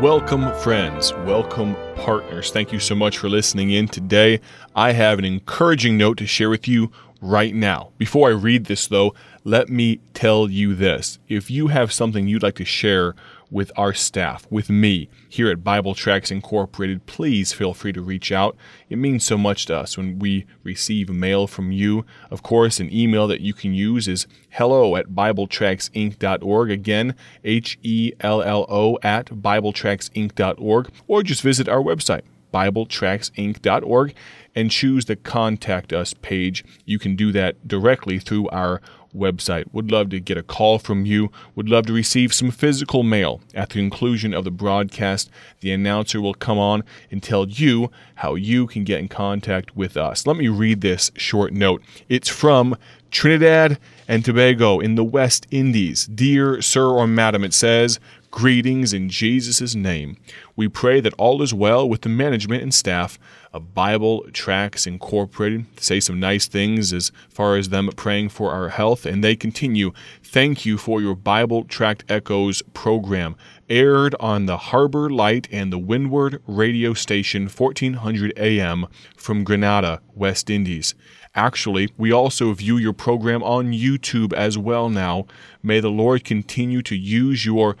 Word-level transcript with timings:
Welcome, 0.00 0.52
friends. 0.56 1.14
Welcome, 1.24 1.74
partners. 1.94 2.50
Thank 2.50 2.70
you 2.70 2.78
so 2.78 2.94
much 2.94 3.16
for 3.16 3.30
listening 3.30 3.70
in 3.70 3.88
today. 3.88 4.40
I 4.74 4.92
have 4.92 5.18
an 5.18 5.24
encouraging 5.24 5.96
note 5.96 6.18
to 6.18 6.26
share 6.26 6.50
with 6.50 6.68
you 6.68 6.92
right 7.22 7.54
now. 7.54 7.92
Before 7.96 8.28
I 8.28 8.32
read 8.32 8.66
this, 8.66 8.86
though, 8.86 9.14
let 9.42 9.70
me 9.70 10.00
tell 10.12 10.50
you 10.50 10.74
this. 10.74 11.18
If 11.28 11.50
you 11.50 11.68
have 11.68 11.94
something 11.94 12.28
you'd 12.28 12.42
like 12.42 12.56
to 12.56 12.64
share 12.66 13.14
with 13.50 13.70
our 13.76 13.94
staff, 13.94 14.46
with 14.50 14.68
me 14.68 15.08
here 15.28 15.50
at 15.50 15.62
Bible 15.62 15.94
Tracts 15.94 16.30
Incorporated, 16.30 17.06
please 17.06 17.52
feel 17.52 17.74
free 17.74 17.92
to 17.92 18.02
reach 18.02 18.32
out. 18.32 18.56
It 18.88 18.96
means 18.96 19.24
so 19.24 19.38
much 19.38 19.66
to 19.66 19.76
us 19.76 19.96
when 19.96 20.18
we 20.18 20.46
receive 20.62 21.08
mail 21.08 21.46
from 21.46 21.72
you. 21.72 22.04
Of 22.30 22.42
course, 22.42 22.80
an 22.80 22.92
email 22.92 23.26
that 23.28 23.40
you 23.40 23.54
can 23.54 23.74
use 23.74 24.08
is 24.08 24.26
hello 24.50 24.96
at 24.96 25.08
BibleTractsInc.org. 25.08 26.70
Again, 26.70 27.14
H 27.44 27.78
E 27.82 28.12
L 28.20 28.42
L 28.42 28.66
O 28.68 28.98
at 29.02 29.26
BibleTractsInc.org, 29.26 30.90
or 31.06 31.22
just 31.22 31.42
visit 31.42 31.68
our 31.68 31.82
website, 31.82 32.22
BibleTractsInc.org, 32.52 34.14
and 34.54 34.70
choose 34.70 35.04
the 35.04 35.16
Contact 35.16 35.92
Us 35.92 36.14
page. 36.14 36.64
You 36.84 36.98
can 36.98 37.14
do 37.14 37.30
that 37.32 37.68
directly 37.68 38.18
through 38.18 38.48
our 38.48 38.80
website. 39.16 39.64
Would 39.72 39.90
love 39.90 40.10
to 40.10 40.20
get 40.20 40.36
a 40.36 40.42
call 40.42 40.78
from 40.78 41.06
you. 41.06 41.30
Would 41.54 41.68
love 41.68 41.86
to 41.86 41.92
receive 41.92 42.34
some 42.34 42.50
physical 42.50 43.02
mail. 43.02 43.40
At 43.54 43.70
the 43.70 43.80
conclusion 43.80 44.34
of 44.34 44.44
the 44.44 44.50
broadcast, 44.50 45.30
the 45.60 45.72
announcer 45.72 46.20
will 46.20 46.34
come 46.34 46.58
on 46.58 46.84
and 47.10 47.22
tell 47.22 47.48
you 47.48 47.90
how 48.16 48.34
you 48.34 48.66
can 48.66 48.84
get 48.84 49.00
in 49.00 49.08
contact 49.08 49.76
with 49.76 49.96
us. 49.96 50.26
Let 50.26 50.36
me 50.36 50.48
read 50.48 50.80
this 50.80 51.10
short 51.16 51.52
note. 51.52 51.82
It's 52.08 52.28
from 52.28 52.76
Trinidad 53.10 53.78
and 54.06 54.24
Tobago 54.24 54.80
in 54.80 54.94
the 54.94 55.04
West 55.04 55.46
Indies. 55.50 56.06
Dear 56.06 56.60
Sir 56.60 56.86
or 56.86 57.06
Madam, 57.06 57.44
it 57.44 57.54
says, 57.54 57.98
Greetings 58.30 58.92
in 58.92 59.08
Jesus' 59.08 59.74
name. 59.74 60.18
We 60.56 60.68
pray 60.68 61.00
that 61.00 61.14
all 61.14 61.40
is 61.40 61.54
well 61.54 61.88
with 61.88 62.02
the 62.02 62.10
management 62.10 62.62
and 62.62 62.74
staff 62.74 63.18
Bible 63.60 64.26
Tracts 64.32 64.86
Incorporated. 64.86 65.66
Say 65.80 66.00
some 66.00 66.20
nice 66.20 66.46
things 66.46 66.92
as 66.92 67.12
far 67.28 67.56
as 67.56 67.68
them 67.68 67.90
praying 67.96 68.30
for 68.30 68.50
our 68.52 68.70
health, 68.70 69.06
and 69.06 69.22
they 69.22 69.36
continue. 69.36 69.92
Thank 70.22 70.64
you 70.64 70.78
for 70.78 71.00
your 71.00 71.14
Bible 71.14 71.64
Tract 71.64 72.04
Echoes 72.08 72.62
program, 72.74 73.36
aired 73.68 74.14
on 74.20 74.46
the 74.46 74.56
Harbor 74.56 75.10
Light 75.10 75.48
and 75.50 75.72
the 75.72 75.78
Windward 75.78 76.42
radio 76.46 76.94
station 76.94 77.48
1400 77.48 78.32
AM 78.36 78.86
from 79.16 79.44
Grenada, 79.44 80.00
West 80.14 80.50
Indies. 80.50 80.94
Actually, 81.34 81.90
we 81.98 82.10
also 82.10 82.54
view 82.54 82.78
your 82.78 82.94
program 82.94 83.42
on 83.42 83.72
YouTube 83.72 84.32
as 84.32 84.56
well 84.56 84.88
now. 84.88 85.26
May 85.62 85.80
the 85.80 85.90
Lord 85.90 86.24
continue 86.24 86.80
to 86.82 86.96
use 86.96 87.44
your 87.44 87.76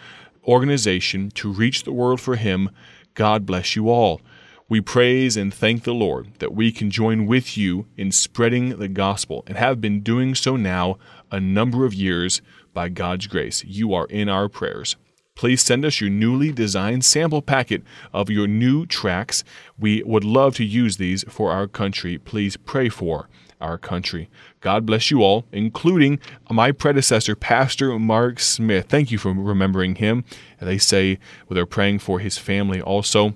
organization 0.46 1.30
to 1.30 1.50
reach 1.50 1.84
the 1.84 1.92
world 1.92 2.20
for 2.20 2.36
Him. 2.36 2.70
God 3.14 3.46
bless 3.46 3.74
you 3.74 3.88
all. 3.88 4.20
We 4.68 4.80
praise 4.80 5.36
and 5.36 5.54
thank 5.54 5.84
the 5.84 5.94
Lord 5.94 6.40
that 6.40 6.52
we 6.52 6.72
can 6.72 6.90
join 6.90 7.26
with 7.26 7.56
you 7.56 7.86
in 7.96 8.10
spreading 8.10 8.80
the 8.80 8.88
gospel 8.88 9.44
and 9.46 9.56
have 9.56 9.80
been 9.80 10.00
doing 10.00 10.34
so 10.34 10.56
now 10.56 10.98
a 11.30 11.38
number 11.38 11.84
of 11.84 11.94
years 11.94 12.42
by 12.74 12.88
God's 12.88 13.28
grace. 13.28 13.62
You 13.62 13.94
are 13.94 14.06
in 14.06 14.28
our 14.28 14.48
prayers. 14.48 14.96
Please 15.36 15.62
send 15.62 15.84
us 15.84 16.00
your 16.00 16.10
newly 16.10 16.50
designed 16.50 17.04
sample 17.04 17.42
packet 17.42 17.84
of 18.12 18.28
your 18.28 18.48
new 18.48 18.86
tracks. 18.86 19.44
We 19.78 20.02
would 20.02 20.24
love 20.24 20.56
to 20.56 20.64
use 20.64 20.96
these 20.96 21.24
for 21.28 21.52
our 21.52 21.68
country. 21.68 22.18
Please 22.18 22.56
pray 22.56 22.88
for 22.88 23.28
our 23.60 23.78
country. 23.78 24.28
God 24.60 24.84
bless 24.84 25.12
you 25.12 25.22
all, 25.22 25.46
including 25.52 26.18
my 26.50 26.72
predecessor, 26.72 27.36
Pastor 27.36 27.96
Mark 28.00 28.40
Smith. 28.40 28.86
Thank 28.88 29.12
you 29.12 29.18
for 29.18 29.32
remembering 29.32 29.94
him. 29.94 30.24
They 30.60 30.78
say 30.78 31.20
they're 31.48 31.66
praying 31.66 32.00
for 32.00 32.18
his 32.18 32.36
family 32.36 32.80
also. 32.80 33.34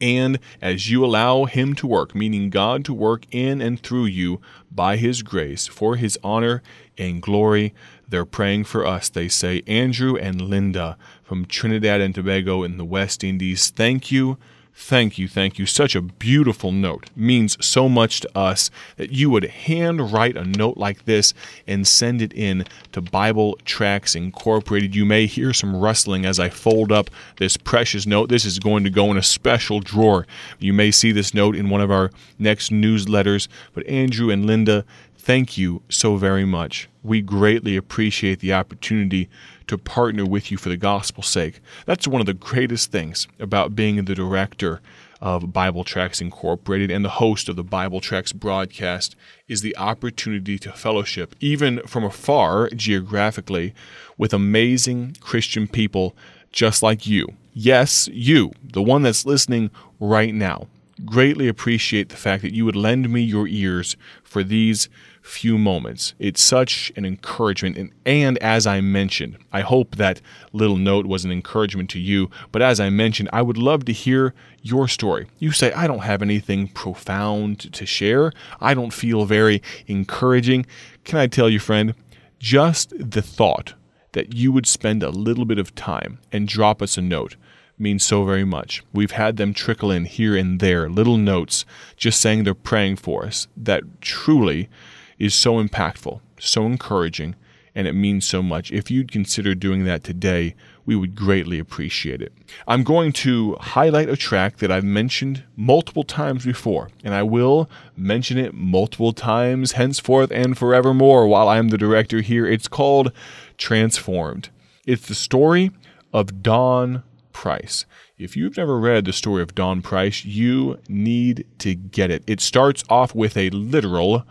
And 0.00 0.38
as 0.60 0.90
you 0.90 1.04
allow 1.04 1.44
Him 1.44 1.74
to 1.76 1.86
work, 1.86 2.14
meaning 2.14 2.50
God 2.50 2.84
to 2.84 2.94
work 2.94 3.24
in 3.30 3.60
and 3.62 3.80
through 3.80 4.06
you 4.06 4.40
by 4.70 4.96
His 4.96 5.22
grace, 5.22 5.66
for 5.66 5.96
His 5.96 6.18
honor 6.22 6.62
and 6.98 7.22
glory, 7.22 7.74
they're 8.08 8.26
praying 8.26 8.64
for 8.64 8.86
us. 8.86 9.08
They 9.08 9.28
say, 9.28 9.62
Andrew 9.66 10.16
and 10.16 10.40
Linda 10.40 10.98
from 11.24 11.46
Trinidad 11.46 12.00
and 12.00 12.14
Tobago 12.14 12.62
in 12.62 12.76
the 12.76 12.84
West 12.84 13.24
Indies, 13.24 13.70
thank 13.70 14.12
you 14.12 14.38
Thank 14.78 15.16
you, 15.16 15.26
thank 15.26 15.58
you. 15.58 15.64
Such 15.64 15.96
a 15.96 16.02
beautiful 16.02 16.70
note. 16.70 17.08
Means 17.16 17.56
so 17.64 17.88
much 17.88 18.20
to 18.20 18.38
us 18.38 18.70
that 18.98 19.10
you 19.10 19.30
would 19.30 19.44
hand 19.44 20.12
write 20.12 20.36
a 20.36 20.44
note 20.44 20.76
like 20.76 21.06
this 21.06 21.32
and 21.66 21.88
send 21.88 22.20
it 22.20 22.34
in 22.34 22.66
to 22.92 23.00
Bible 23.00 23.58
Tracts 23.64 24.14
Incorporated. 24.14 24.94
You 24.94 25.06
may 25.06 25.24
hear 25.24 25.54
some 25.54 25.74
rustling 25.74 26.26
as 26.26 26.38
I 26.38 26.50
fold 26.50 26.92
up 26.92 27.08
this 27.38 27.56
precious 27.56 28.06
note. 28.06 28.28
This 28.28 28.44
is 28.44 28.58
going 28.58 28.84
to 28.84 28.90
go 28.90 29.10
in 29.10 29.16
a 29.16 29.22
special 29.22 29.80
drawer. 29.80 30.26
You 30.58 30.74
may 30.74 30.90
see 30.90 31.10
this 31.10 31.32
note 31.32 31.56
in 31.56 31.70
one 31.70 31.80
of 31.80 31.90
our 31.90 32.10
next 32.38 32.70
newsletters. 32.70 33.48
But 33.72 33.86
Andrew 33.86 34.30
and 34.30 34.44
Linda, 34.44 34.84
thank 35.16 35.56
you 35.56 35.82
so 35.88 36.16
very 36.16 36.44
much. 36.44 36.90
We 37.06 37.22
greatly 37.22 37.76
appreciate 37.76 38.40
the 38.40 38.52
opportunity 38.52 39.28
to 39.68 39.78
partner 39.78 40.26
with 40.26 40.50
you 40.50 40.56
for 40.56 40.70
the 40.70 40.76
gospel's 40.76 41.28
sake. 41.28 41.60
That's 41.84 42.08
one 42.08 42.20
of 42.20 42.26
the 42.26 42.34
greatest 42.34 42.90
things 42.90 43.28
about 43.38 43.76
being 43.76 44.04
the 44.04 44.14
director 44.14 44.80
of 45.20 45.52
Bible 45.52 45.84
Tracts 45.84 46.20
Incorporated 46.20 46.90
and 46.90 47.04
the 47.04 47.10
host 47.10 47.48
of 47.48 47.54
the 47.54 47.62
Bible 47.62 48.00
Tracts 48.00 48.32
broadcast 48.32 49.14
is 49.46 49.60
the 49.60 49.76
opportunity 49.76 50.58
to 50.58 50.72
fellowship, 50.72 51.36
even 51.38 51.78
from 51.86 52.02
afar 52.02 52.70
geographically, 52.70 53.72
with 54.18 54.34
amazing 54.34 55.16
Christian 55.20 55.68
people 55.68 56.16
just 56.50 56.82
like 56.82 57.06
you. 57.06 57.28
Yes, 57.54 58.08
you, 58.12 58.50
the 58.64 58.82
one 58.82 59.02
that's 59.02 59.24
listening 59.24 59.70
right 60.00 60.34
now. 60.34 60.66
Greatly 61.04 61.46
appreciate 61.46 62.08
the 62.08 62.16
fact 62.16 62.42
that 62.42 62.54
you 62.54 62.64
would 62.64 62.74
lend 62.74 63.08
me 63.10 63.20
your 63.20 63.46
ears 63.46 63.96
for 64.24 64.42
these 64.42 64.88
few 65.26 65.58
moments. 65.58 66.14
It's 66.18 66.40
such 66.40 66.92
an 66.96 67.04
encouragement. 67.04 67.76
And, 67.76 67.92
and 68.06 68.38
as 68.38 68.66
I 68.66 68.80
mentioned, 68.80 69.36
I 69.52 69.60
hope 69.60 69.96
that 69.96 70.20
little 70.52 70.76
note 70.76 71.06
was 71.06 71.24
an 71.24 71.32
encouragement 71.32 71.90
to 71.90 71.98
you. 71.98 72.30
But 72.52 72.62
as 72.62 72.78
I 72.78 72.90
mentioned, 72.90 73.28
I 73.32 73.42
would 73.42 73.58
love 73.58 73.84
to 73.86 73.92
hear 73.92 74.34
your 74.62 74.86
story. 74.88 75.26
You 75.38 75.50
say, 75.50 75.72
I 75.72 75.86
don't 75.86 76.04
have 76.04 76.22
anything 76.22 76.68
profound 76.68 77.72
to 77.72 77.84
share, 77.84 78.32
I 78.60 78.74
don't 78.74 78.92
feel 78.92 79.24
very 79.24 79.62
encouraging. 79.86 80.64
Can 81.04 81.18
I 81.18 81.26
tell 81.26 81.50
you, 81.50 81.58
friend, 81.58 81.94
just 82.38 82.92
the 82.98 83.22
thought 83.22 83.74
that 84.12 84.34
you 84.34 84.52
would 84.52 84.66
spend 84.66 85.02
a 85.02 85.10
little 85.10 85.44
bit 85.44 85.58
of 85.58 85.74
time 85.74 86.20
and 86.32 86.48
drop 86.48 86.80
us 86.80 86.96
a 86.96 87.02
note 87.02 87.36
means 87.78 88.02
so 88.04 88.24
very 88.24 88.44
much. 88.44 88.82
We've 88.92 89.10
had 89.10 89.36
them 89.36 89.52
trickle 89.52 89.90
in 89.90 90.06
here 90.06 90.36
and 90.36 90.60
there, 90.60 90.88
little 90.88 91.18
notes 91.18 91.66
just 91.96 92.20
saying 92.20 92.44
they're 92.44 92.54
praying 92.54 92.96
for 92.96 93.26
us 93.26 93.48
that 93.56 93.82
truly 94.00 94.70
is 95.18 95.34
so 95.34 95.62
impactful, 95.62 96.20
so 96.38 96.66
encouraging, 96.66 97.34
and 97.74 97.86
it 97.86 97.92
means 97.92 98.26
so 98.26 98.42
much. 98.42 98.72
If 98.72 98.90
you'd 98.90 99.12
consider 99.12 99.54
doing 99.54 99.84
that 99.84 100.02
today, 100.02 100.54
we 100.86 100.96
would 100.96 101.14
greatly 101.14 101.58
appreciate 101.58 102.22
it. 102.22 102.32
I'm 102.66 102.84
going 102.84 103.12
to 103.12 103.56
highlight 103.60 104.08
a 104.08 104.16
track 104.16 104.58
that 104.58 104.72
I've 104.72 104.84
mentioned 104.84 105.44
multiple 105.56 106.04
times 106.04 106.44
before, 106.44 106.90
and 107.04 107.12
I 107.12 107.22
will 107.22 107.68
mention 107.96 108.38
it 108.38 108.54
multiple 108.54 109.12
times 109.12 109.72
henceforth 109.72 110.30
and 110.32 110.56
forevermore 110.56 111.26
while 111.26 111.48
I'm 111.48 111.68
the 111.68 111.76
director 111.76 112.22
here. 112.22 112.46
It's 112.46 112.68
called 112.68 113.12
Transformed. 113.58 114.48
It's 114.86 115.06
the 115.06 115.14
story 115.14 115.72
of 116.12 116.42
Don 116.42 117.02
Price. 117.32 117.84
If 118.16 118.34
you've 118.34 118.56
never 118.56 118.78
read 118.78 119.04
the 119.04 119.12
story 119.12 119.42
of 119.42 119.54
Don 119.54 119.82
Price, 119.82 120.24
you 120.24 120.78
need 120.88 121.44
to 121.58 121.74
get 121.74 122.10
it. 122.10 122.24
It 122.26 122.40
starts 122.40 122.82
off 122.88 123.14
with 123.14 123.36
a 123.36 123.50
literal 123.50 124.24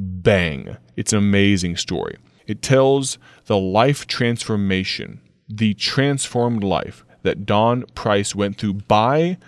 bang. 0.00 0.76
It's 0.96 1.12
an 1.12 1.18
amazing 1.18 1.76
story. 1.76 2.16
It 2.46 2.62
tells 2.62 3.18
the 3.46 3.58
life 3.58 4.06
transformation, 4.06 5.20
the 5.48 5.74
transformed 5.74 6.64
life 6.64 7.04
that 7.22 7.46
Don 7.46 7.84
Price 7.94 8.34
went 8.34 8.56
through 8.56 8.74
by 8.74 9.38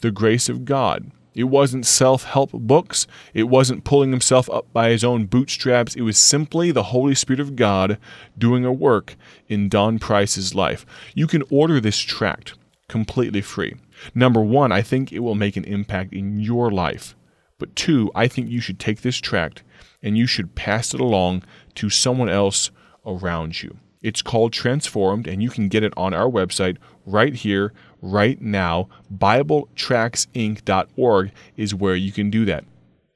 the 0.00 0.10
grace 0.10 0.48
of 0.48 0.64
God. 0.64 1.10
It 1.34 1.44
wasn't 1.44 1.84
self 1.84 2.24
help 2.24 2.52
books. 2.52 3.06
It 3.34 3.44
wasn't 3.44 3.84
pulling 3.84 4.10
himself 4.10 4.48
up 4.48 4.72
by 4.72 4.88
his 4.88 5.04
own 5.04 5.26
bootstraps. 5.26 5.94
It 5.94 6.00
was 6.02 6.16
simply 6.16 6.70
the 6.70 6.84
Holy 6.84 7.14
Spirit 7.14 7.40
of 7.40 7.56
God 7.56 7.98
doing 8.38 8.64
a 8.64 8.72
work 8.72 9.16
in 9.48 9.68
Don 9.68 9.98
Price's 9.98 10.54
life. 10.54 10.86
You 11.14 11.26
can 11.26 11.42
order 11.50 11.78
this 11.78 11.98
tract 11.98 12.54
completely 12.88 13.42
free. 13.42 13.74
Number 14.14 14.40
one, 14.40 14.72
I 14.72 14.80
think 14.80 15.12
it 15.12 15.18
will 15.18 15.34
make 15.34 15.56
an 15.56 15.64
impact 15.64 16.14
in 16.14 16.40
your 16.40 16.70
life. 16.70 17.14
But 17.58 17.76
two, 17.76 18.10
I 18.14 18.28
think 18.28 18.48
you 18.48 18.60
should 18.60 18.78
take 18.78 19.02
this 19.02 19.18
tract 19.18 19.62
and 20.06 20.16
you 20.16 20.26
should 20.26 20.54
pass 20.54 20.94
it 20.94 21.00
along 21.00 21.42
to 21.74 21.90
someone 21.90 22.28
else 22.28 22.70
around 23.04 23.60
you. 23.60 23.78
It's 24.02 24.22
called 24.22 24.52
Transformed, 24.52 25.26
and 25.26 25.42
you 25.42 25.50
can 25.50 25.66
get 25.68 25.82
it 25.82 25.92
on 25.96 26.14
our 26.14 26.30
website 26.30 26.76
right 27.04 27.34
here, 27.34 27.72
right 28.00 28.40
now. 28.40 28.88
BibleTractsInc.org 29.12 31.32
is 31.56 31.74
where 31.74 31.96
you 31.96 32.12
can 32.12 32.30
do 32.30 32.44
that. 32.44 32.64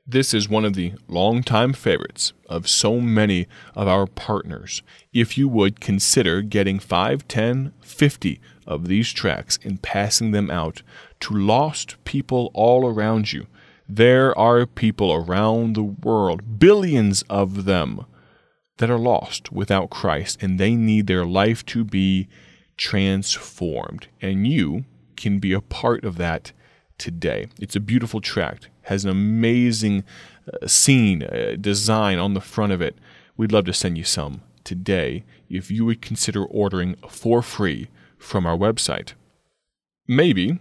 This 0.05 0.35
is 0.35 0.49
one 0.49 0.65
of 0.65 0.75
the 0.75 0.95
longtime 1.07 1.75
favorites 1.75 2.33
of 2.49 2.69
so 2.69 3.01
many 3.01 3.47
of 3.77 3.87
our 3.87 4.09
partners. 4.09 4.83
If 5.13 5.39
you 5.39 5.47
would 5.47 5.79
consider 5.79 6.43
getting 6.43 6.81
5, 6.81 7.29
10, 7.29 7.73
50 7.81 8.41
of 8.67 8.89
these 8.89 9.13
tracks 9.13 9.61
and 9.63 9.81
passing 9.81 10.33
them 10.33 10.51
out 10.51 10.83
to 11.21 11.35
lost 11.35 12.03
people 12.05 12.51
all 12.53 12.85
around 12.85 13.33
you. 13.33 13.47
There 13.93 14.39
are 14.39 14.67
people 14.67 15.13
around 15.13 15.75
the 15.75 15.83
world, 15.83 16.61
billions 16.61 17.23
of 17.29 17.65
them, 17.65 18.07
that 18.79 18.89
are 18.89 18.99
lost 18.99 19.51
without 19.51 19.91
Christ, 19.91 20.41
and 20.41 20.61
they 20.61 20.77
need 20.77 21.09
their 21.09 21.27
life 21.27 21.67
to 21.67 21.83
be 21.83 22.29
transformed. 22.77 24.07
And 24.23 24.47
you 24.47 24.85
can 25.17 25.41
be 25.41 25.53
a 25.53 25.61
part 25.61 26.05
of 26.05 26.19
that 26.19 26.53
today. 26.99 27.49
It's 27.61 27.75
a 27.75 27.81
beautiful 27.81 28.21
tract, 28.21 28.69
has 28.83 29.05
an 29.05 29.11
amazing 29.11 30.05
uh, 30.47 30.69
scene, 30.69 31.25
uh, 31.25 31.57
design 31.61 32.21
on 32.21 32.35
the 32.35 32.41
front 32.41 32.71
of 32.71 32.81
it. 32.81 32.97
We'd 33.37 33.51
love 33.51 33.65
to 33.65 33.73
send 33.73 33.99
you 33.99 34.05
some 34.05 34.43
today 34.63 35.25
if 35.49 35.69
you 35.69 35.85
would 35.85 36.01
consider 36.01 36.45
ordering 36.45 36.95
for 37.09 37.43
free 37.43 37.89
from 38.19 38.47
our 38.47 38.57
website. 38.57 39.15
Maybe, 40.07 40.61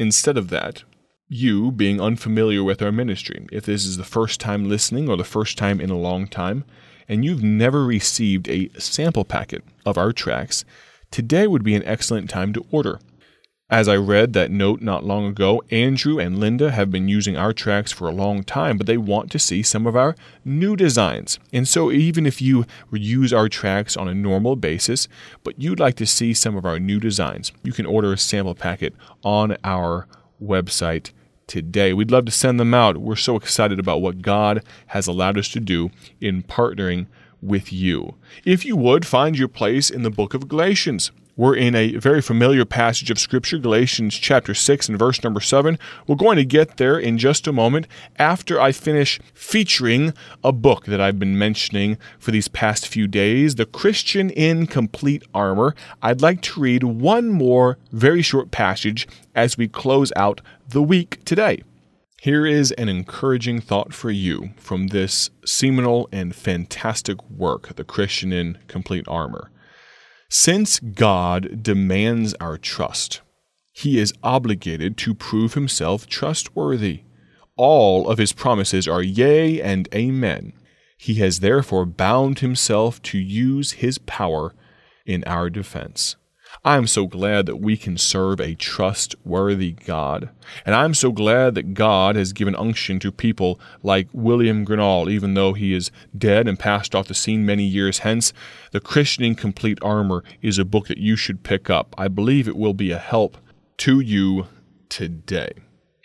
instead 0.00 0.36
of 0.36 0.48
that, 0.50 0.82
you 1.28 1.72
being 1.72 2.00
unfamiliar 2.00 2.62
with 2.62 2.80
our 2.82 2.92
ministry, 2.92 3.46
if 3.50 3.66
this 3.66 3.84
is 3.84 3.96
the 3.96 4.04
first 4.04 4.40
time 4.40 4.68
listening 4.68 5.08
or 5.08 5.16
the 5.16 5.24
first 5.24 5.58
time 5.58 5.80
in 5.80 5.90
a 5.90 5.98
long 5.98 6.26
time, 6.26 6.64
and 7.08 7.24
you've 7.24 7.42
never 7.42 7.84
received 7.84 8.48
a 8.48 8.70
sample 8.78 9.24
packet 9.24 9.64
of 9.84 9.98
our 9.98 10.12
tracks, 10.12 10.64
today 11.10 11.46
would 11.46 11.64
be 11.64 11.74
an 11.74 11.84
excellent 11.84 12.30
time 12.30 12.52
to 12.52 12.64
order. 12.70 13.00
As 13.68 13.88
I 13.88 13.96
read 13.96 14.32
that 14.34 14.52
note 14.52 14.80
not 14.80 15.02
long 15.02 15.26
ago, 15.26 15.60
Andrew 15.72 16.20
and 16.20 16.38
Linda 16.38 16.70
have 16.70 16.88
been 16.88 17.08
using 17.08 17.36
our 17.36 17.52
tracks 17.52 17.90
for 17.90 18.06
a 18.06 18.12
long 18.12 18.44
time, 18.44 18.78
but 18.78 18.86
they 18.86 18.96
want 18.96 19.32
to 19.32 19.40
see 19.40 19.60
some 19.64 19.88
of 19.88 19.96
our 19.96 20.14
new 20.44 20.76
designs. 20.76 21.40
And 21.52 21.66
so, 21.66 21.90
even 21.90 22.26
if 22.26 22.40
you 22.40 22.64
use 22.92 23.32
our 23.32 23.48
tracks 23.48 23.96
on 23.96 24.06
a 24.06 24.14
normal 24.14 24.54
basis, 24.54 25.08
but 25.42 25.60
you'd 25.60 25.80
like 25.80 25.96
to 25.96 26.06
see 26.06 26.32
some 26.32 26.54
of 26.56 26.64
our 26.64 26.78
new 26.78 27.00
designs, 27.00 27.50
you 27.64 27.72
can 27.72 27.86
order 27.86 28.12
a 28.12 28.18
sample 28.18 28.54
packet 28.54 28.94
on 29.24 29.56
our 29.64 30.06
website 30.42 31.10
today. 31.46 31.92
We'd 31.92 32.10
love 32.10 32.24
to 32.26 32.32
send 32.32 32.58
them 32.58 32.74
out. 32.74 32.98
We're 32.98 33.16
so 33.16 33.36
excited 33.36 33.78
about 33.78 34.02
what 34.02 34.22
God 34.22 34.62
has 34.88 35.06
allowed 35.06 35.38
us 35.38 35.48
to 35.50 35.60
do 35.60 35.90
in 36.20 36.42
partnering 36.42 37.06
with 37.40 37.72
you. 37.72 38.14
If 38.44 38.64
you 38.64 38.76
would, 38.76 39.06
find 39.06 39.38
your 39.38 39.48
place 39.48 39.90
in 39.90 40.02
the 40.02 40.10
book 40.10 40.34
of 40.34 40.48
Galatians. 40.48 41.10
We're 41.38 41.54
in 41.54 41.74
a 41.74 41.96
very 41.96 42.22
familiar 42.22 42.64
passage 42.64 43.10
of 43.10 43.18
Scripture, 43.18 43.58
Galatians 43.58 44.14
chapter 44.14 44.54
6 44.54 44.88
and 44.88 44.98
verse 44.98 45.22
number 45.22 45.42
7. 45.42 45.78
We're 46.06 46.16
going 46.16 46.38
to 46.38 46.46
get 46.46 46.78
there 46.78 46.98
in 46.98 47.18
just 47.18 47.46
a 47.46 47.52
moment 47.52 47.86
after 48.18 48.58
I 48.58 48.72
finish 48.72 49.20
featuring 49.34 50.14
a 50.42 50.50
book 50.50 50.86
that 50.86 50.98
I've 50.98 51.18
been 51.18 51.38
mentioning 51.38 51.98
for 52.18 52.30
these 52.30 52.48
past 52.48 52.88
few 52.88 53.06
days, 53.06 53.56
The 53.56 53.66
Christian 53.66 54.30
in 54.30 54.66
Complete 54.66 55.24
Armor. 55.34 55.74
I'd 56.00 56.22
like 56.22 56.40
to 56.40 56.60
read 56.60 56.84
one 56.84 57.28
more 57.28 57.76
very 57.92 58.22
short 58.22 58.50
passage 58.50 59.06
as 59.34 59.58
we 59.58 59.68
close 59.68 60.14
out 60.16 60.40
the 60.66 60.82
week 60.82 61.22
today. 61.26 61.62
Here 62.18 62.46
is 62.46 62.72
an 62.72 62.88
encouraging 62.88 63.60
thought 63.60 63.92
for 63.92 64.10
you 64.10 64.52
from 64.56 64.86
this 64.86 65.28
seminal 65.44 66.08
and 66.10 66.34
fantastic 66.34 67.22
work, 67.28 67.76
The 67.76 67.84
Christian 67.84 68.32
in 68.32 68.56
Complete 68.68 69.04
Armor. 69.06 69.50
Since 70.28 70.80
God 70.80 71.62
demands 71.62 72.34
our 72.40 72.58
trust, 72.58 73.20
he 73.72 73.98
is 73.98 74.14
obligated 74.22 74.96
to 74.98 75.14
prove 75.14 75.54
himself 75.54 76.06
trustworthy. 76.06 77.02
All 77.56 78.08
of 78.08 78.18
his 78.18 78.32
promises 78.32 78.88
are 78.88 79.02
yea 79.02 79.60
and 79.60 79.88
amen. 79.94 80.52
He 80.98 81.14
has 81.14 81.40
therefore 81.40 81.86
bound 81.86 82.40
himself 82.40 83.00
to 83.02 83.18
use 83.18 83.72
his 83.72 83.98
power 83.98 84.54
in 85.04 85.22
our 85.24 85.48
defense. 85.48 86.16
I 86.64 86.76
am 86.76 86.86
so 86.86 87.06
glad 87.06 87.46
that 87.46 87.56
we 87.56 87.76
can 87.76 87.96
serve 87.96 88.40
a 88.40 88.54
trustworthy 88.54 89.72
God. 89.72 90.30
And 90.64 90.74
I'm 90.74 90.94
so 90.94 91.12
glad 91.12 91.54
that 91.54 91.74
God 91.74 92.16
has 92.16 92.32
given 92.32 92.56
unction 92.56 92.98
to 93.00 93.12
people 93.12 93.60
like 93.82 94.08
William 94.12 94.64
Gurnall, 94.64 95.10
even 95.10 95.34
though 95.34 95.52
he 95.52 95.74
is 95.74 95.90
dead 96.16 96.48
and 96.48 96.58
passed 96.58 96.94
off 96.94 97.08
the 97.08 97.14
scene 97.14 97.46
many 97.46 97.64
years 97.64 97.98
hence. 97.98 98.32
The 98.72 98.80
Christian 98.80 99.24
in 99.24 99.34
Complete 99.34 99.78
Armor 99.82 100.24
is 100.42 100.58
a 100.58 100.64
book 100.64 100.88
that 100.88 100.98
you 100.98 101.16
should 101.16 101.42
pick 101.42 101.70
up. 101.70 101.94
I 101.98 102.08
believe 102.08 102.48
it 102.48 102.56
will 102.56 102.74
be 102.74 102.90
a 102.90 102.98
help 102.98 103.36
to 103.78 104.00
you 104.00 104.46
today. 104.88 105.52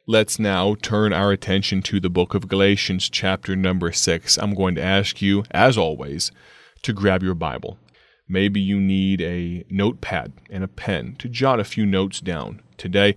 Let's 0.07 0.39
now 0.39 0.75
turn 0.81 1.13
our 1.13 1.31
attention 1.31 1.81
to 1.83 1.99
the 1.99 2.09
book 2.09 2.33
of 2.33 2.47
Galatians, 2.47 3.09
chapter 3.09 3.55
number 3.55 3.91
6. 3.91 4.37
I'm 4.37 4.53
going 4.53 4.75
to 4.75 4.83
ask 4.83 5.21
you, 5.21 5.43
as 5.51 5.77
always, 5.77 6.31
to 6.81 6.91
grab 6.91 7.23
your 7.23 7.35
Bible 7.35 7.77
Maybe 8.31 8.61
you 8.61 8.79
need 8.79 9.19
a 9.19 9.65
notepad 9.69 10.31
and 10.49 10.63
a 10.63 10.69
pen 10.69 11.17
to 11.19 11.27
jot 11.27 11.59
a 11.59 11.65
few 11.65 11.85
notes 11.85 12.21
down. 12.21 12.61
Today, 12.77 13.13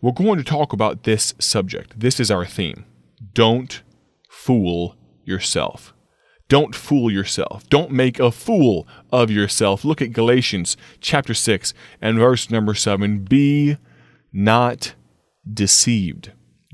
we're 0.00 0.12
going 0.12 0.38
to 0.38 0.44
talk 0.44 0.72
about 0.72 1.02
this 1.02 1.34
subject. 1.40 1.98
This 1.98 2.20
is 2.20 2.30
our 2.30 2.46
theme. 2.46 2.84
Don't 3.34 3.82
fool 4.30 4.94
yourself. 5.24 5.92
Don't 6.46 6.76
fool 6.76 7.10
yourself. 7.10 7.68
Don't 7.70 7.90
make 7.90 8.20
a 8.20 8.30
fool 8.30 8.86
of 9.10 9.32
yourself. 9.32 9.84
Look 9.84 10.00
at 10.00 10.12
Galatians 10.12 10.76
chapter 11.00 11.34
6 11.34 11.74
and 12.00 12.20
verse 12.20 12.48
number 12.48 12.74
7. 12.74 13.24
Be 13.24 13.78
not 14.32 14.94
deceived. 15.52 16.30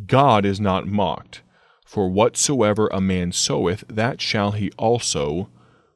God 0.06 0.44
is 0.44 0.60
not 0.60 0.86
mocked. 0.86 1.40
For 1.86 2.10
whatsoever 2.10 2.88
a 2.88 3.00
man 3.00 3.32
soweth, 3.32 3.84
that 3.88 4.20
shall 4.20 4.50
he 4.52 4.70
also 4.72 5.48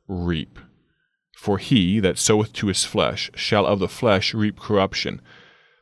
reap. 0.09 0.59
For 1.43 1.59
he 1.59 1.99
that 1.99 2.19
soweth 2.19 2.53
to 2.53 2.69
his 2.69 2.85
flesh 2.85 3.29
shall 3.35 3.67
of 3.67 3.81
the 3.81 3.89
flesh 3.89 4.33
reap 4.33 4.61
corruption, 4.61 5.21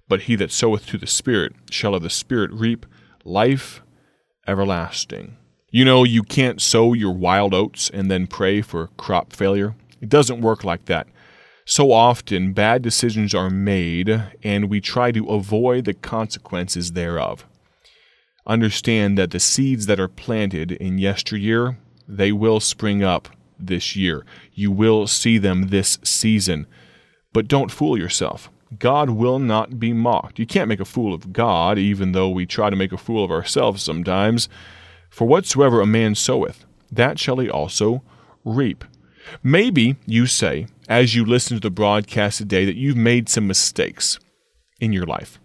but 0.09 0.23
he 0.23 0.35
that 0.37 0.51
soweth 0.51 0.87
to 0.87 0.97
the 0.97 1.07
Spirit 1.07 1.53
shall 1.69 1.95
of 1.95 2.03
the 2.03 2.09
Spirit 2.09 2.51
reap 2.51 2.87
life 3.27 3.83
everlasting. 4.49 5.37
You 5.71 5.85
know, 5.85 6.03
you 6.03 6.23
can't 6.23 6.63
sow 6.63 6.95
your 6.95 7.13
wild 7.13 7.53
oats 7.53 7.91
and 7.91 8.11
then 8.11 8.27
pray 8.27 8.63
for 8.63 8.87
crop 8.97 9.35
failure. 9.35 9.75
It 10.01 10.09
doesn't 10.09 10.41
work 10.41 10.65
like 10.65 10.87
that. 10.87 11.09
So 11.67 11.93
often, 11.93 12.55
bad 12.55 12.81
decisions 12.81 13.35
are 13.35 13.51
made, 13.51 14.09
and 14.43 14.71
we 14.71 14.81
try 14.81 15.13
to 15.13 15.29
avoid 15.29 15.85
the 15.85 15.93
consequences 15.93 16.93
thereof. 16.93 17.45
Understand 18.47 19.19
that 19.19 19.31
the 19.31 19.39
seeds 19.39 19.85
that 19.85 20.01
are 20.01 20.09
planted 20.09 20.73
in 20.73 20.97
yesteryear, 20.97 21.77
they 22.09 22.33
will 22.33 22.61
spring 22.61 23.05
up 23.05 23.29
this 23.67 23.97
year. 23.97 24.25
You 24.53 24.71
will 24.71 25.07
see 25.07 25.39
them 25.39 25.69
this 25.69 25.99
season. 26.03 26.67
But 27.33 27.49
don't 27.49 27.71
fool 27.71 27.99
yourself. 27.99 28.51
God 28.79 29.11
will 29.11 29.39
not 29.39 29.81
be 29.81 29.93
mocked. 29.93 30.39
You 30.39 30.47
can't 30.47 30.69
make 30.69 30.81
a 30.81 30.85
fool 30.85 31.13
of 31.13 31.33
God, 31.33 31.79
even 31.79 32.13
though 32.13 32.29
we 32.29 32.47
try 32.47 32.71
to 32.71 32.77
make 32.77 32.93
a 32.93 32.99
fool 32.99 33.25
of 33.25 33.31
ourselves 33.31 33.83
sometimes. 33.83 34.49
For 35.11 35.27
whatsoever 35.27 35.81
a 35.81 35.87
man 35.87 36.15
soweth, 36.15 36.65
that 36.91 37.19
shall 37.19 37.39
he 37.39 37.51
also 37.51 38.03
reap. 38.45 38.85
Maybe 39.43 39.97
you 40.07 40.27
say, 40.27 40.67
as 40.89 41.15
you 41.15 41.25
listen 41.25 41.57
to 41.57 41.61
the 41.61 41.71
broadcast 41.71 42.39
today, 42.39 42.65
that 42.65 42.77
you've 42.77 42.97
made 42.97 43.29
some 43.29 43.47
mistakes 43.47 44.19
in 44.81 44.93
your 44.93 45.07
life. 45.07 45.41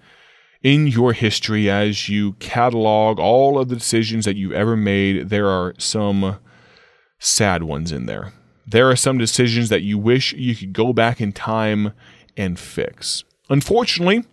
In 0.63 0.87
your 0.87 1.13
history, 1.13 1.69
as 1.69 2.09
you 2.09 2.33
catalog 2.33 3.19
all 3.19 3.59
of 3.59 3.69
the 3.69 3.75
decisions 3.75 4.25
that 4.25 4.35
you've 4.35 4.53
ever 4.53 4.75
made, 4.75 5.29
there 5.29 5.47
are 5.47 5.75
some 5.77 6.37
sad 7.25 7.63
ones 7.63 7.91
in 7.91 8.05
there. 8.05 8.33
There 8.67 8.89
are 8.89 8.95
some 8.95 9.17
decisions 9.17 9.69
that 9.69 9.81
you 9.81 9.97
wish 9.97 10.33
you 10.33 10.55
could 10.55 10.73
go 10.73 10.93
back 10.93 11.21
in 11.21 11.31
time 11.31 11.93
and 12.37 12.59
fix. 12.59 13.23
Unfortunately, 13.49 14.23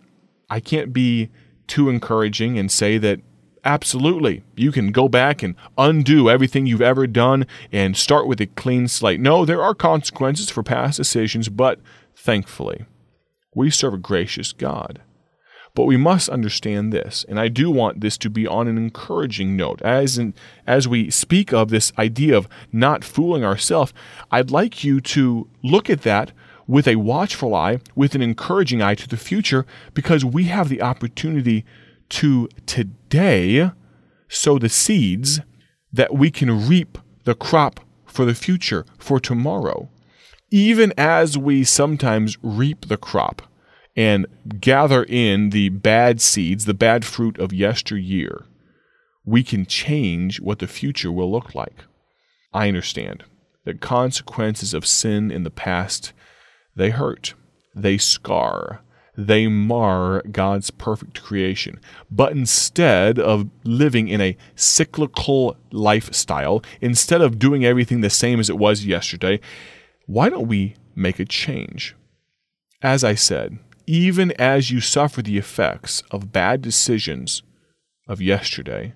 I 0.49 0.59
can't 0.59 0.93
be 0.93 1.29
too 1.67 1.89
encouraging 1.89 2.57
and 2.57 2.71
say 2.71 2.97
that 2.97 3.19
absolutely 3.63 4.43
you 4.55 4.71
can 4.71 4.91
go 4.91 5.07
back 5.07 5.41
and 5.41 5.55
undo 5.77 6.29
everything 6.29 6.65
you've 6.65 6.81
ever 6.81 7.07
done 7.07 7.47
and 7.71 7.95
start 7.95 8.27
with 8.27 8.41
a 8.41 8.47
clean 8.47 8.87
slate. 8.87 9.19
No, 9.19 9.45
there 9.45 9.63
are 9.63 9.73
consequences 9.73 10.49
for 10.49 10.63
past 10.63 10.97
decisions, 10.97 11.49
but 11.49 11.79
thankfully, 12.15 12.85
we 13.55 13.69
serve 13.69 13.93
a 13.93 13.97
gracious 13.97 14.51
God. 14.51 15.01
But 15.75 15.85
we 15.85 15.97
must 15.97 16.29
understand 16.29 16.93
this, 16.93 17.25
and 17.27 17.39
I 17.39 17.47
do 17.47 17.71
want 17.71 18.01
this 18.01 18.15
to 18.19 18.29
be 18.29 18.45
on 18.45 18.67
an 18.67 18.77
encouraging 18.77 19.55
note. 19.55 19.81
As 19.81 20.19
in, 20.19 20.35
as 20.67 20.87
we 20.87 21.09
speak 21.09 21.51
of 21.51 21.69
this 21.69 21.91
idea 21.97 22.37
of 22.37 22.47
not 22.71 23.03
fooling 23.03 23.43
ourselves, 23.43 23.91
I'd 24.29 24.51
like 24.51 24.83
you 24.83 25.01
to 25.01 25.49
look 25.63 25.89
at 25.89 26.03
that 26.03 26.31
with 26.67 26.87
a 26.87 26.97
watchful 26.97 27.55
eye, 27.55 27.79
with 27.95 28.13
an 28.13 28.21
encouraging 28.21 28.83
eye 28.83 28.93
to 28.95 29.09
the 29.09 29.17
future, 29.17 29.65
because 29.95 30.23
we 30.23 30.43
have 30.43 30.69
the 30.69 30.81
opportunity 30.81 31.65
to 32.09 32.47
today 32.67 33.71
sow 34.29 34.59
the 34.59 34.69
seeds 34.69 35.41
that 35.91 36.13
we 36.13 36.29
can 36.29 36.67
reap 36.67 36.99
the 37.23 37.33
crop 37.33 37.79
for 38.05 38.25
the 38.25 38.35
future, 38.35 38.85
for 38.99 39.19
tomorrow. 39.19 39.89
Even 40.51 40.93
as 40.99 41.35
we 41.35 41.63
sometimes 41.63 42.37
reap 42.43 42.87
the 42.87 42.97
crop 42.97 43.41
and 43.95 44.25
gather 44.59 45.03
in 45.03 45.51
the 45.51 45.69
bad 45.69 46.21
seeds, 46.21 46.65
the 46.65 46.73
bad 46.73 47.05
fruit 47.05 47.37
of 47.37 47.53
yesteryear, 47.53 48.45
we 49.25 49.43
can 49.43 49.65
change 49.65 50.41
what 50.41 50.59
the 50.59 50.67
future 50.67 51.11
will 51.11 51.31
look 51.31 51.55
like. 51.55 51.85
I 52.53 52.67
understand 52.67 53.23
that 53.65 53.81
consequences 53.81 54.73
of 54.73 54.85
sin 54.85 55.31
in 55.31 55.43
the 55.43 55.51
past, 55.51 56.11
they 56.75 56.89
hurt, 56.89 57.33
they 57.75 57.97
scar, 57.97 58.81
they 59.15 59.47
mar 59.47 60.23
God's 60.31 60.71
perfect 60.71 61.21
creation. 61.21 61.79
But 62.09 62.31
instead 62.31 63.19
of 63.19 63.49
living 63.63 64.07
in 64.07 64.21
a 64.21 64.37
cyclical 64.55 65.55
lifestyle, 65.71 66.63
instead 66.81 67.21
of 67.21 67.39
doing 67.39 67.63
everything 67.63 68.01
the 68.01 68.09
same 68.09 68.39
as 68.39 68.49
it 68.49 68.57
was 68.57 68.85
yesterday, 68.85 69.39
why 70.07 70.29
don't 70.29 70.47
we 70.47 70.75
make 70.95 71.19
a 71.19 71.25
change? 71.25 71.95
As 72.81 73.03
I 73.03 73.15
said, 73.15 73.59
even 73.85 74.31
as 74.33 74.71
you 74.71 74.79
suffer 74.79 75.21
the 75.21 75.37
effects 75.37 76.03
of 76.11 76.31
bad 76.31 76.61
decisions 76.61 77.43
of 78.07 78.21
yesterday, 78.21 78.93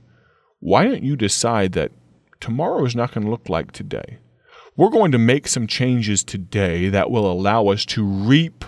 why 0.60 0.84
don't 0.84 1.04
you 1.04 1.16
decide 1.16 1.74
that 1.74 1.92
tomorrow 2.40 2.86
is 2.86 2.96
not 2.96 3.14
going 3.14 3.26
to 3.26 3.32
look 3.32 3.50
like 3.50 3.72
today? 3.72 4.20
We're 4.76 4.90
going 4.90 5.12
to 5.12 5.18
make 5.18 5.48
some 5.48 5.68
changes 5.68 6.24
today 6.24 6.90
that 6.90 7.10
will 7.10 7.30
allow 7.30 7.68
us 7.68 7.86
to 7.86 8.04
reap 8.04 8.64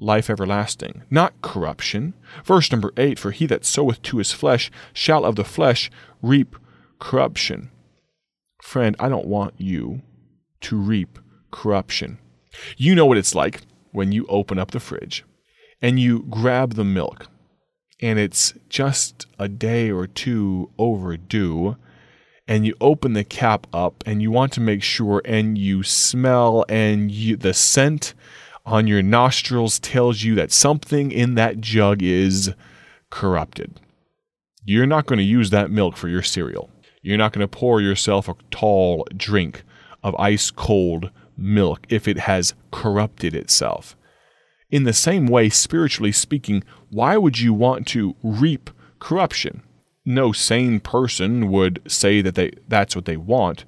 life 0.00 0.30
everlasting, 0.30 1.02
not 1.10 1.40
corruption. 1.42 2.14
Verse 2.44 2.70
number 2.70 2.92
8 2.96 3.18
For 3.18 3.32
he 3.32 3.46
that 3.46 3.64
soweth 3.64 4.00
to 4.02 4.18
his 4.18 4.32
flesh 4.32 4.70
shall 4.92 5.24
of 5.24 5.36
the 5.36 5.44
flesh 5.44 5.90
reap 6.22 6.56
corruption. 6.98 7.70
Friend, 8.62 8.94
I 8.98 9.08
don't 9.08 9.26
want 9.26 9.54
you 9.58 10.02
to 10.62 10.76
reap 10.76 11.18
corruption. 11.50 12.18
You 12.76 12.94
know 12.94 13.06
what 13.06 13.18
it's 13.18 13.34
like 13.34 13.62
when 13.92 14.12
you 14.12 14.26
open 14.28 14.58
up 14.58 14.70
the 14.70 14.80
fridge 14.80 15.24
and 15.80 15.98
you 15.98 16.24
grab 16.28 16.74
the 16.74 16.84
milk 16.84 17.28
and 18.00 18.18
it's 18.18 18.54
just 18.68 19.26
a 19.38 19.48
day 19.48 19.90
or 19.90 20.06
two 20.06 20.70
overdue 20.78 21.76
and 22.46 22.64
you 22.64 22.74
open 22.80 23.12
the 23.12 23.24
cap 23.24 23.66
up 23.72 24.02
and 24.06 24.22
you 24.22 24.30
want 24.30 24.52
to 24.52 24.60
make 24.60 24.82
sure 24.82 25.20
and 25.24 25.58
you 25.58 25.82
smell 25.82 26.64
and 26.68 27.10
you, 27.10 27.36
the 27.36 27.52
scent 27.52 28.14
on 28.64 28.86
your 28.86 29.02
nostrils 29.02 29.78
tells 29.78 30.22
you 30.22 30.34
that 30.34 30.52
something 30.52 31.10
in 31.10 31.34
that 31.34 31.60
jug 31.60 32.02
is 32.02 32.54
corrupted. 33.10 33.80
You're 34.64 34.86
not 34.86 35.06
going 35.06 35.18
to 35.18 35.24
use 35.24 35.50
that 35.50 35.70
milk 35.70 35.96
for 35.96 36.08
your 36.08 36.22
cereal. 36.22 36.70
You're 37.02 37.18
not 37.18 37.32
going 37.32 37.46
to 37.46 37.48
pour 37.48 37.80
yourself 37.80 38.28
a 38.28 38.34
tall 38.50 39.06
drink 39.16 39.62
of 40.02 40.14
ice 40.16 40.50
cold 40.50 41.10
milk 41.38 41.86
if 41.88 42.08
it 42.08 42.18
has 42.18 42.54
corrupted 42.70 43.34
itself. 43.34 43.96
In 44.70 44.84
the 44.84 44.92
same 44.92 45.26
way, 45.26 45.48
spiritually 45.48 46.12
speaking, 46.12 46.62
why 46.90 47.16
would 47.16 47.38
you 47.38 47.54
want 47.54 47.86
to 47.88 48.16
reap 48.22 48.70
corruption? 48.98 49.62
No 50.04 50.32
sane 50.32 50.80
person 50.80 51.50
would 51.50 51.80
say 51.86 52.20
that 52.20 52.34
they, 52.34 52.52
that's 52.66 52.94
what 52.94 53.04
they 53.04 53.16
want, 53.16 53.64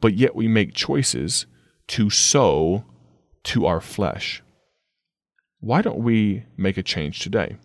but 0.00 0.14
yet 0.14 0.34
we 0.34 0.48
make 0.48 0.74
choices 0.74 1.46
to 1.88 2.10
sow 2.10 2.84
to 3.44 3.66
our 3.66 3.80
flesh. 3.80 4.42
Why 5.60 5.80
don't 5.80 5.98
we 5.98 6.44
make 6.56 6.76
a 6.76 6.82
change 6.82 7.20
today? 7.20 7.56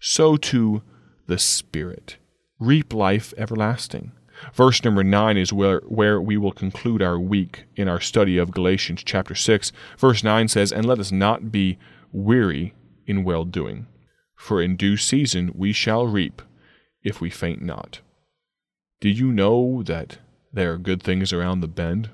Sow 0.00 0.36
to 0.36 0.82
the 1.26 1.38
Spirit. 1.38 2.16
Reap 2.58 2.92
life 2.94 3.34
everlasting. 3.36 4.12
Verse 4.52 4.82
number 4.84 5.04
9 5.04 5.36
is 5.36 5.52
where, 5.52 5.80
where 5.80 6.20
we 6.20 6.36
will 6.36 6.52
conclude 6.52 7.02
our 7.02 7.18
week 7.18 7.64
in 7.76 7.88
our 7.88 8.00
study 8.00 8.38
of 8.38 8.50
Galatians 8.50 9.02
chapter 9.04 9.34
6. 9.34 9.72
Verse 9.98 10.22
9 10.22 10.48
says, 10.48 10.72
And 10.72 10.84
let 10.84 10.98
us 10.98 11.12
not 11.12 11.50
be 11.50 11.78
weary 12.12 12.74
in 13.06 13.24
well 13.24 13.44
doing, 13.44 13.86
for 14.34 14.60
in 14.60 14.76
due 14.76 14.96
season 14.96 15.52
we 15.54 15.72
shall 15.72 16.06
reap 16.06 16.42
if 17.02 17.20
we 17.20 17.30
faint 17.30 17.62
not. 17.62 18.00
Do 19.00 19.08
you 19.08 19.32
know 19.32 19.82
that 19.82 20.18
there 20.52 20.72
are 20.72 20.78
good 20.78 21.02
things 21.02 21.32
around 21.32 21.60
the 21.60 21.68
bend? 21.68 22.10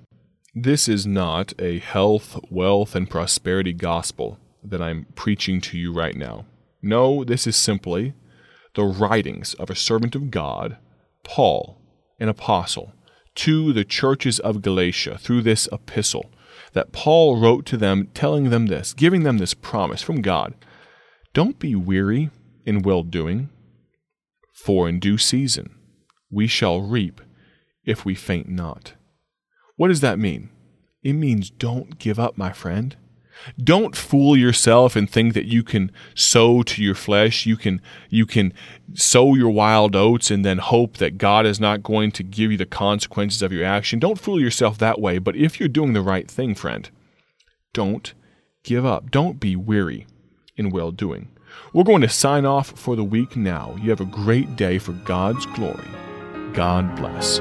This 0.55 0.89
is 0.89 1.07
not 1.07 1.53
a 1.61 1.79
health, 1.79 2.39
wealth, 2.51 2.97
and 2.97 3.09
prosperity 3.09 3.73
gospel 3.73 4.39
that 4.65 4.83
I'm 4.83 5.07
preaching 5.15 5.61
to 5.63 5.79
you 5.79 5.93
right 5.93 6.17
now. 6.17 6.47
No, 6.83 7.23
this 7.23 7.47
is 7.47 7.57
simply 7.57 8.15
the 8.75 8.85
writings 8.85 9.55
of 9.55 9.71
a 9.71 9.77
servant 9.77 10.15
of 10.15 10.31
God, 10.31 10.77
Paul, 11.23 11.80
an 12.21 12.29
apostle, 12.29 12.93
to 13.37 13.73
the 13.73 13.85
churches 13.85 14.39
of 14.39 14.63
Galatia 14.63 15.19
through 15.19 15.43
this 15.43 15.69
epistle 15.73 16.31
that 16.73 16.93
Paul 16.93 17.41
wrote 17.41 17.67
to 17.67 17.77
them, 17.77 18.09
telling 18.15 18.51
them 18.51 18.67
this, 18.67 18.93
giving 18.93 19.23
them 19.23 19.39
this 19.39 19.55
promise 19.55 20.03
from 20.03 20.23
God 20.23 20.55
Don't 21.33 21.59
be 21.59 21.75
weary 21.75 22.31
in 22.65 22.83
well 22.83 23.03
doing, 23.03 23.49
for 24.65 24.89
in 24.89 25.01
due 25.01 25.19
season 25.19 25.75
we 26.31 26.47
shall 26.47 26.81
reap 26.81 27.21
if 27.85 28.05
we 28.05 28.15
faint 28.15 28.49
not. 28.49 28.95
What 29.77 29.89
does 29.89 30.01
that 30.01 30.19
mean? 30.19 30.51
It 31.03 31.15
means 31.15 31.51
don't 31.51 31.99
give 31.99 32.19
up, 32.19 32.37
my 32.37 32.53
friend. 32.53 32.97
Don't 33.63 33.97
fool 33.97 34.37
yourself 34.37 34.97
and 34.97 35.09
think 35.09 35.35
that 35.35 35.47
you 35.47 35.63
can 35.63 35.91
sow 36.15 36.63
to 36.63 36.83
your 36.83 36.95
flesh. 36.95 37.47
You 37.47 37.57
can 37.57 37.81
you 38.09 38.27
can 38.27 38.53
sow 38.95 39.35
your 39.35 39.51
wild 39.51 39.97
oats 39.97 40.31
and 40.31 40.45
then 40.45 40.59
hope 40.59 40.97
that 40.99 41.19
God 41.19 41.47
is 41.47 41.61
not 41.61 41.83
going 41.83 42.13
to 42.13 42.23
give 42.23 42.53
you 42.53 42.59
the 42.59 42.67
consequences 42.67 43.43
of 43.43 43.53
your 43.53 43.65
action. 43.65 43.99
Don't 43.99 44.21
fool 44.21 44.41
yourself 44.41 44.79
that 44.79 45.01
way. 45.01 45.19
But 45.19 45.37
if 45.37 45.59
you're 45.59 45.69
doing 45.69 45.93
the 45.93 46.03
right 46.03 46.31
thing, 46.31 46.55
friend, 46.55 46.91
don't 47.73 48.13
give 48.63 48.85
up. 48.85 49.11
Don't 49.11 49.41
be 49.41 49.57
weary 49.57 50.07
in 50.57 50.71
well 50.71 50.91
doing. 50.91 51.29
We're 51.73 51.85
going 51.85 52.03
to 52.03 52.09
sign 52.09 52.47
off 52.47 52.79
for 52.79 52.97
the 52.97 53.05
week 53.05 53.37
now. 53.37 53.77
You 53.81 53.91
have 53.91 54.01
a 54.01 54.05
great 54.05 54.57
day 54.57 54.79
for 54.79 54.93
God's 54.93 55.47
glory. 55.47 55.89
God 56.53 56.97
bless. 56.97 57.41